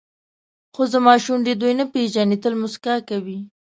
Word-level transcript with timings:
خو 0.73 0.81
زما 0.93 1.13
شونډې 1.23 1.53
دوی 1.61 1.73
نه 1.79 1.85
پېژني 1.93 2.37
تل 2.43 2.53
موسکا 2.61 2.95
کوي. 3.09 3.39